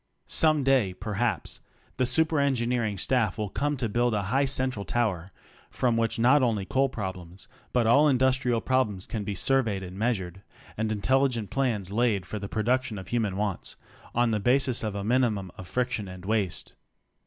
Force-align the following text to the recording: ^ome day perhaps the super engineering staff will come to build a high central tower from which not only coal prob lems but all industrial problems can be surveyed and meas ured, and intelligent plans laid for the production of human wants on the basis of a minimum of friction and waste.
^ome 0.27 0.63
day 0.63 0.95
perhaps 0.95 1.59
the 1.97 2.07
super 2.07 2.39
engineering 2.39 2.97
staff 2.97 3.37
will 3.37 3.51
come 3.51 3.77
to 3.77 3.87
build 3.87 4.15
a 4.15 4.23
high 4.33 4.45
central 4.45 4.83
tower 4.83 5.29
from 5.69 5.95
which 5.95 6.17
not 6.17 6.41
only 6.41 6.65
coal 6.65 6.89
prob 6.89 7.15
lems 7.17 7.45
but 7.71 7.85
all 7.85 8.09
industrial 8.09 8.59
problems 8.61 9.05
can 9.05 9.23
be 9.23 9.35
surveyed 9.35 9.83
and 9.83 9.99
meas 9.99 10.17
ured, 10.17 10.41
and 10.75 10.91
intelligent 10.91 11.51
plans 11.51 11.91
laid 11.91 12.25
for 12.25 12.39
the 12.39 12.49
production 12.49 12.97
of 12.97 13.09
human 13.09 13.37
wants 13.37 13.75
on 14.15 14.31
the 14.31 14.39
basis 14.39 14.81
of 14.81 14.95
a 14.95 15.03
minimum 15.03 15.51
of 15.55 15.67
friction 15.67 16.07
and 16.07 16.25
waste. 16.25 16.73